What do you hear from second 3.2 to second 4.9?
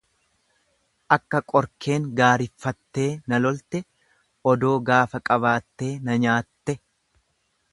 na laalte, odoo